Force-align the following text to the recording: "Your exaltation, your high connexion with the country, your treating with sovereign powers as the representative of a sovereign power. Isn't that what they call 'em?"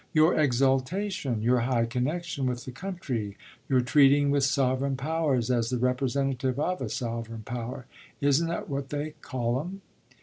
"Your 0.15 0.35
exaltation, 0.39 1.43
your 1.43 1.59
high 1.59 1.85
connexion 1.85 2.47
with 2.47 2.65
the 2.65 2.71
country, 2.71 3.37
your 3.69 3.81
treating 3.81 4.31
with 4.31 4.43
sovereign 4.43 4.97
powers 4.97 5.51
as 5.51 5.69
the 5.69 5.77
representative 5.77 6.59
of 6.59 6.81
a 6.81 6.89
sovereign 6.89 7.43
power. 7.43 7.85
Isn't 8.19 8.47
that 8.47 8.67
what 8.67 8.89
they 8.89 9.13
call 9.21 9.59
'em?" 9.59 9.81